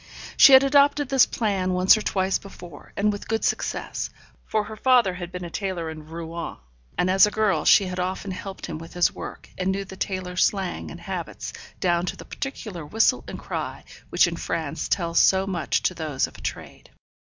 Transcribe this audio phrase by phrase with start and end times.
[0.35, 4.09] She had adopted this plan once or twice before, and with good success;
[4.47, 6.57] for her father had been a tailor in Rouen,
[6.97, 9.95] and as a girl she had often helped him with his work, and knew the
[9.95, 15.19] tailors' slang and habits, down to the particular whistle and cry which in France tells
[15.19, 16.89] so much to those of a trade.